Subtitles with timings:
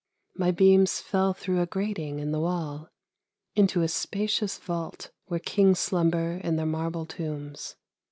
[0.33, 2.89] My beams fell through a grating in the wall
[3.55, 7.75] into a spacious vault where kings slumber in their marble tombs.